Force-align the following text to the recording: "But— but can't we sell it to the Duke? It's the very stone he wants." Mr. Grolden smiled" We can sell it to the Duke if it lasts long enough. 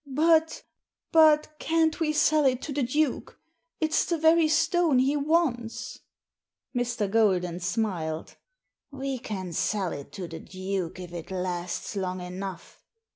"But— 0.25 0.63
but 1.11 1.55
can't 1.59 1.99
we 1.99 2.11
sell 2.11 2.45
it 2.45 2.63
to 2.63 2.73
the 2.73 2.81
Duke? 2.81 3.39
It's 3.79 4.03
the 4.05 4.17
very 4.17 4.47
stone 4.47 4.97
he 4.97 5.15
wants." 5.15 5.99
Mr. 6.75 7.07
Grolden 7.07 7.61
smiled" 7.61 8.35
We 8.91 9.19
can 9.19 9.53
sell 9.53 9.91
it 9.91 10.11
to 10.13 10.27
the 10.27 10.39
Duke 10.39 10.99
if 10.99 11.13
it 11.13 11.29
lasts 11.29 11.95
long 11.95 12.19
enough. 12.19 12.83